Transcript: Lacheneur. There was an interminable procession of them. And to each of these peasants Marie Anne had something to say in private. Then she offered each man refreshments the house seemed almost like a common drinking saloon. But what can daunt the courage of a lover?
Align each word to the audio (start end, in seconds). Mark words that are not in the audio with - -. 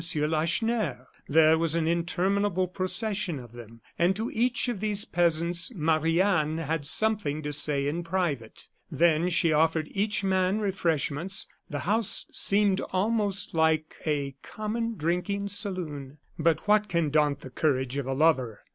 Lacheneur. 0.15 1.07
There 1.29 1.59
was 1.59 1.75
an 1.75 1.87
interminable 1.87 2.67
procession 2.67 3.37
of 3.37 3.51
them. 3.51 3.81
And 3.99 4.15
to 4.15 4.31
each 4.31 4.67
of 4.67 4.79
these 4.79 5.05
peasants 5.05 5.71
Marie 5.75 6.19
Anne 6.19 6.57
had 6.57 6.87
something 6.87 7.43
to 7.43 7.53
say 7.53 7.85
in 7.87 8.03
private. 8.03 8.67
Then 8.89 9.29
she 9.29 9.53
offered 9.53 9.89
each 9.91 10.23
man 10.23 10.59
refreshments 10.59 11.47
the 11.69 11.81
house 11.81 12.25
seemed 12.33 12.81
almost 12.91 13.53
like 13.53 13.97
a 14.03 14.33
common 14.41 14.95
drinking 14.95 15.49
saloon. 15.49 16.17
But 16.39 16.67
what 16.67 16.87
can 16.89 17.11
daunt 17.11 17.41
the 17.41 17.51
courage 17.51 17.97
of 17.97 18.07
a 18.07 18.13
lover? 18.13 18.61